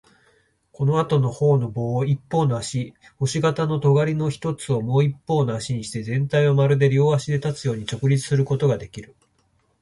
[0.71, 9.15] このあとのほうの棒を一方の足、星形のとがりの一つをもう一方の足にして、全体はまるで両足で立つように直立することができる。